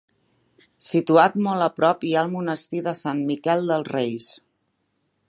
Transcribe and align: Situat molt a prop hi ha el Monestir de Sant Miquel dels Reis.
Situat 0.85 1.35
molt 1.47 1.65
a 1.67 1.67
prop 1.81 2.07
hi 2.09 2.15
ha 2.17 2.23
el 2.25 2.33
Monestir 2.37 2.83
de 2.89 2.97
Sant 3.03 3.21
Miquel 3.33 3.71
dels 3.73 3.93
Reis. 3.97 4.31